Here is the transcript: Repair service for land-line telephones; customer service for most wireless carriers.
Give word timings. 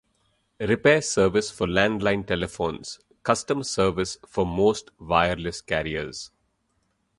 Repair 0.59 0.99
service 1.03 1.51
for 1.51 1.67
land-line 1.67 2.23
telephones; 2.23 2.99
customer 3.21 3.63
service 3.63 4.17
for 4.25 4.47
most 4.47 4.89
wireless 4.97 5.61
carriers. 5.61 6.31